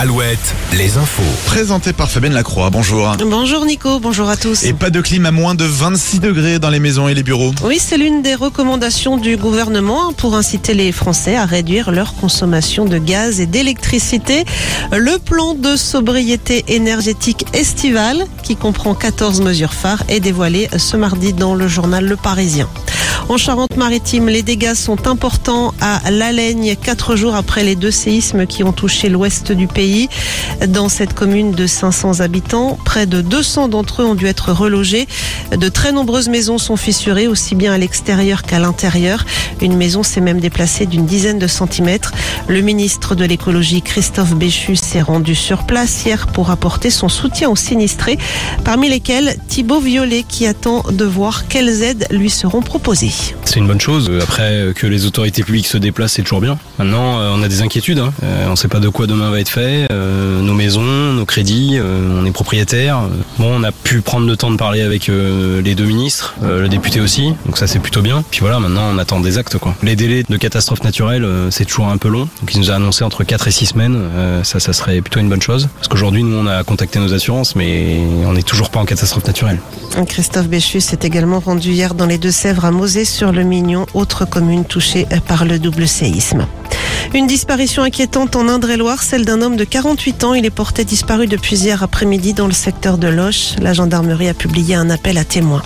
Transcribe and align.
Alouette, 0.00 0.54
les 0.74 0.96
infos. 0.96 1.24
Présenté 1.46 1.92
par 1.92 2.08
Fabienne 2.08 2.32
Lacroix, 2.32 2.70
bonjour. 2.70 3.16
Bonjour 3.18 3.64
Nico, 3.64 3.98
bonjour 3.98 4.28
à 4.28 4.36
tous. 4.36 4.62
Et 4.62 4.72
pas 4.72 4.90
de 4.90 5.00
clim 5.00 5.26
à 5.26 5.32
moins 5.32 5.56
de 5.56 5.64
26 5.64 6.20
degrés 6.20 6.60
dans 6.60 6.70
les 6.70 6.78
maisons 6.78 7.08
et 7.08 7.14
les 7.14 7.24
bureaux. 7.24 7.52
Oui, 7.64 7.80
c'est 7.80 7.96
l'une 7.96 8.22
des 8.22 8.36
recommandations 8.36 9.16
du 9.16 9.36
gouvernement 9.36 10.12
pour 10.12 10.36
inciter 10.36 10.72
les 10.72 10.92
Français 10.92 11.34
à 11.34 11.46
réduire 11.46 11.90
leur 11.90 12.14
consommation 12.14 12.84
de 12.84 12.98
gaz 12.98 13.40
et 13.40 13.46
d'électricité. 13.46 14.44
Le 14.92 15.18
plan 15.18 15.54
de 15.54 15.74
sobriété 15.74 16.64
énergétique 16.68 17.46
estivale, 17.52 18.24
qui 18.44 18.54
comprend 18.54 18.94
14 18.94 19.40
mesures 19.40 19.74
phares, 19.74 20.04
est 20.08 20.20
dévoilé 20.20 20.68
ce 20.76 20.96
mardi 20.96 21.32
dans 21.32 21.56
le 21.56 21.66
journal 21.66 22.06
Le 22.06 22.14
Parisien. 22.14 22.68
En 23.28 23.36
Charente-Maritime, 23.36 24.28
les 24.28 24.42
dégâts 24.42 24.74
sont 24.74 25.06
importants 25.06 25.74
à 25.80 26.10
Laigne, 26.10 26.76
quatre 26.82 27.14
jours 27.14 27.34
après 27.34 27.62
les 27.62 27.76
deux 27.76 27.90
séismes 27.90 28.46
qui 28.46 28.64
ont 28.64 28.72
touché 28.72 29.08
l'ouest 29.08 29.52
du 29.52 29.66
pays. 29.66 30.08
Dans 30.66 30.88
cette 30.88 31.12
commune 31.12 31.52
de 31.52 31.66
500 31.66 32.20
habitants, 32.20 32.78
près 32.84 33.06
de 33.06 33.20
200 33.20 33.68
d'entre 33.68 34.02
eux 34.02 34.06
ont 34.06 34.14
dû 34.14 34.26
être 34.26 34.52
relogés. 34.52 35.06
De 35.56 35.68
très 35.68 35.92
nombreuses 35.92 36.28
maisons 36.28 36.58
sont 36.58 36.76
fissurées, 36.76 37.28
aussi 37.28 37.54
bien 37.54 37.72
à 37.72 37.78
l'extérieur 37.78 38.42
qu'à 38.42 38.58
l'intérieur. 38.58 39.24
Une 39.60 39.76
maison 39.76 40.02
s'est 40.02 40.20
même 40.20 40.40
déplacée 40.40 40.86
d'une 40.86 41.06
dizaine 41.06 41.38
de 41.38 41.46
centimètres. 41.46 42.12
Le 42.48 42.60
ministre 42.60 43.14
de 43.14 43.24
l'écologie, 43.24 43.82
Christophe 43.82 44.34
Béchu, 44.34 44.76
s'est 44.76 45.02
rendu 45.02 45.34
sur 45.34 45.64
place 45.64 46.04
hier 46.04 46.26
pour 46.28 46.50
apporter 46.50 46.90
son 46.90 47.08
soutien 47.08 47.50
aux 47.50 47.56
sinistrés, 47.56 48.18
parmi 48.64 48.88
lesquels 48.88 49.36
Thibaut 49.48 49.80
Violet 49.80 50.24
qui 50.26 50.46
attend 50.46 50.82
de 50.90 51.04
voir 51.04 51.48
quelles 51.48 51.82
aides 51.82 52.06
lui 52.10 52.30
seront 52.30 52.62
proposées. 52.62 52.97
C'est 53.06 53.60
une 53.60 53.68
bonne 53.68 53.80
chose. 53.80 54.10
Après, 54.20 54.54
euh, 54.54 54.72
que 54.72 54.86
les 54.88 55.06
autorités 55.06 55.44
publiques 55.44 55.68
se 55.68 55.78
déplacent, 55.78 56.14
c'est 56.14 56.22
toujours 56.22 56.40
bien. 56.40 56.58
Maintenant, 56.78 57.20
euh, 57.20 57.30
on 57.32 57.42
a 57.44 57.48
des 57.48 57.62
inquiétudes. 57.62 58.00
Hein. 58.00 58.12
Euh, 58.24 58.46
on 58.48 58.52
ne 58.52 58.56
sait 58.56 58.66
pas 58.66 58.80
de 58.80 58.88
quoi 58.88 59.06
demain 59.06 59.30
va 59.30 59.38
être 59.38 59.48
fait. 59.48 59.86
nos 59.90 60.54
maisons, 60.54 61.12
nos 61.12 61.26
crédits, 61.26 61.78
on 61.80 62.24
est 62.24 62.30
propriétaire. 62.30 63.00
Bon, 63.38 63.60
on 63.60 63.62
a 63.62 63.70
pu 63.70 64.00
prendre 64.00 64.26
le 64.26 64.36
temps 64.36 64.50
de 64.50 64.56
parler 64.56 64.80
avec 64.80 65.08
les 65.08 65.74
deux 65.74 65.84
ministres, 65.84 66.34
le 66.42 66.68
député 66.68 67.00
aussi. 67.00 67.34
Donc 67.44 67.58
ça, 67.58 67.66
c'est 67.66 67.80
plutôt 67.80 68.00
bien. 68.00 68.24
Puis 68.30 68.40
voilà, 68.40 68.58
maintenant, 68.60 68.84
on 68.92 68.98
attend 68.98 69.20
des 69.20 69.36
actes. 69.36 69.58
Quoi. 69.58 69.74
Les 69.82 69.94
délais 69.94 70.22
de 70.28 70.36
catastrophes 70.36 70.82
naturelles, 70.84 71.26
c'est 71.50 71.66
toujours 71.66 71.88
un 71.88 71.98
peu 71.98 72.08
long. 72.08 72.28
Donc 72.40 72.54
il 72.54 72.60
nous 72.60 72.70
a 72.70 72.74
annoncé 72.74 73.04
entre 73.04 73.24
4 73.24 73.48
et 73.48 73.50
6 73.50 73.66
semaines. 73.66 73.98
ça, 74.42 74.58
ça 74.58 74.72
serait 74.72 75.00
plutôt 75.00 75.20
une 75.20 75.28
bonne 75.28 75.42
chose. 75.42 75.68
Parce 75.76 75.88
qu'aujourd'hui, 75.88 76.22
nous, 76.22 76.36
on 76.36 76.46
a 76.46 76.64
contacté 76.64 76.98
nos 76.98 77.12
assurances, 77.12 77.54
mais 77.54 77.98
on 78.24 78.32
n'est 78.32 78.42
toujours 78.42 78.70
pas 78.70 78.80
en 78.80 78.86
catastrophe 78.86 79.26
naturelle. 79.26 79.60
Christophe 80.06 80.48
Béchu 80.48 80.80
s'est 80.80 81.00
également 81.02 81.40
rendu 81.40 81.70
hier 81.70 81.94
dans 81.94 82.06
les 82.06 82.18
Deux-Sèvres 82.18 82.64
à 82.64 82.70
Sur 82.88 83.32
le 83.32 83.42
Mignon, 83.42 83.84
autre 83.92 84.24
commune 84.24 84.64
touchée 84.64 85.06
par 85.26 85.44
le 85.44 85.58
double 85.58 85.86
séisme. 85.86 86.46
Une 87.12 87.26
disparition 87.26 87.82
inquiétante 87.82 88.34
en 88.34 88.48
Indre-et-Loire, 88.48 89.02
celle 89.02 89.26
d'un 89.26 89.42
homme 89.42 89.56
de 89.56 89.64
48 89.64 90.24
ans. 90.24 90.32
Il 90.32 90.46
est 90.46 90.50
porté 90.50 90.86
disparu 90.86 91.26
depuis 91.26 91.56
hier 91.56 91.82
après-midi 91.82 92.32
dans 92.32 92.46
le 92.46 92.54
secteur 92.54 92.96
de 92.96 93.08
Loche. 93.08 93.56
La 93.60 93.74
gendarmerie 93.74 94.28
a 94.28 94.34
publié 94.34 94.74
un 94.74 94.88
appel 94.88 95.18
à 95.18 95.24
témoins. 95.24 95.62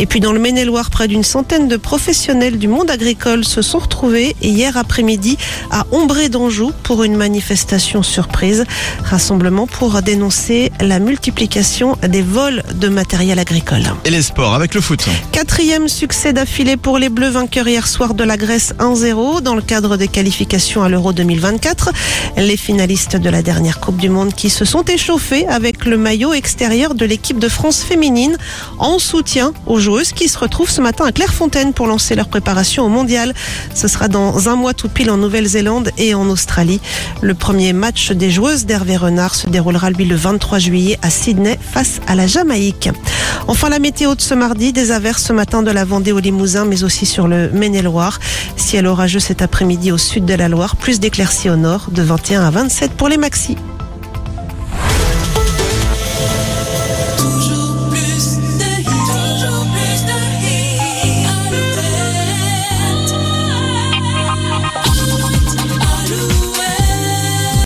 Et 0.00 0.06
puis 0.06 0.20
dans 0.20 0.32
le 0.32 0.38
Maine-et-Loire, 0.38 0.90
près 0.90 1.08
d'une 1.08 1.22
centaine 1.22 1.68
de 1.68 1.76
professionnels 1.76 2.58
du 2.58 2.68
monde 2.68 2.90
agricole 2.90 3.44
se 3.44 3.62
sont 3.62 3.78
retrouvés 3.78 4.34
hier 4.42 4.76
après-midi 4.76 5.38
à 5.70 5.86
Ombré 5.92 6.28
d'Anjou 6.28 6.72
pour 6.82 7.04
une 7.04 7.16
manifestation 7.16 8.02
surprise. 8.02 8.64
Rassemblement 9.04 9.66
pour 9.66 10.02
dénoncer 10.02 10.72
la 10.80 10.98
multiplication 10.98 11.96
des 12.06 12.22
vols 12.22 12.62
de 12.74 12.88
matériel 12.88 13.38
agricole. 13.38 13.84
Et 14.04 14.10
les 14.10 14.22
sports 14.22 14.54
avec 14.54 14.74
le 14.74 14.80
foot. 14.80 15.06
Quatrième 15.32 15.88
succès 15.88 16.32
d'affilée 16.32 16.76
pour 16.76 16.98
les 16.98 17.08
Bleus 17.08 17.30
vainqueurs 17.30 17.68
hier 17.68 17.86
soir 17.86 18.14
de 18.14 18.24
la 18.24 18.36
Grèce 18.36 18.74
1-0 18.78 19.42
dans 19.42 19.54
le 19.54 19.62
cadre 19.62 19.96
des 19.96 20.08
qualifications 20.08 20.82
à 20.82 20.88
l'Euro 20.88 21.12
2024. 21.12 21.90
Les 22.36 22.56
finalistes 22.56 23.16
de 23.16 23.30
la 23.30 23.42
dernière 23.42 23.78
Coupe 23.80 23.98
du 23.98 24.08
Monde 24.08 24.34
qui 24.34 24.50
se 24.50 24.64
sont 24.64 24.82
échauffés 24.82 25.46
avec 25.46 25.84
le 25.84 25.96
maillot 25.96 26.32
extérieur 26.32 26.94
de 26.94 27.04
l'équipe 27.04 27.38
de 27.38 27.48
France 27.48 27.82
féminine 27.82 28.36
en 28.78 28.98
soutien 28.98 29.52
aux 29.66 29.78
qui 30.02 30.28
se 30.28 30.38
retrouvent 30.38 30.70
ce 30.70 30.80
matin 30.80 31.04
à 31.04 31.12
Clairefontaine 31.12 31.72
pour 31.72 31.86
lancer 31.86 32.14
leur 32.14 32.28
préparation 32.28 32.84
au 32.84 32.88
mondial. 32.88 33.32
Ce 33.74 33.86
sera 33.86 34.08
dans 34.08 34.48
un 34.48 34.56
mois 34.56 34.74
tout 34.74 34.88
pile 34.88 35.10
en 35.10 35.16
Nouvelle-Zélande 35.16 35.90
et 35.98 36.14
en 36.14 36.28
Australie. 36.28 36.80
Le 37.20 37.34
premier 37.34 37.72
match 37.72 38.10
des 38.10 38.30
joueuses 38.30 38.66
d'Hervé 38.66 38.96
Renard 38.96 39.34
se 39.34 39.46
déroulera 39.46 39.90
lui 39.90 40.04
le 40.04 40.16
23 40.16 40.58
juillet 40.58 40.98
à 41.02 41.10
Sydney 41.10 41.58
face 41.60 42.00
à 42.06 42.14
la 42.14 42.26
Jamaïque. 42.26 42.90
Enfin, 43.46 43.68
la 43.68 43.78
météo 43.78 44.14
de 44.14 44.20
ce 44.20 44.34
mardi, 44.34 44.72
des 44.72 44.90
averses 44.90 45.24
ce 45.24 45.32
matin 45.32 45.62
de 45.62 45.70
la 45.70 45.84
Vendée 45.84 46.12
au 46.12 46.18
Limousin, 46.18 46.64
mais 46.64 46.82
aussi 46.82 47.06
sur 47.06 47.28
le 47.28 47.50
Maine-et-Loire. 47.50 48.18
Ciel 48.56 48.86
orageux 48.86 49.20
cet 49.20 49.42
après-midi 49.42 49.92
au 49.92 49.98
sud 49.98 50.24
de 50.24 50.34
la 50.34 50.48
Loire, 50.48 50.76
plus 50.76 50.98
d'éclaircies 50.98 51.50
au 51.50 51.56
nord, 51.56 51.88
de 51.90 52.02
21 52.02 52.42
à 52.42 52.50
27 52.50 52.92
pour 52.92 53.08
les 53.08 53.16
maxis. 53.16 53.56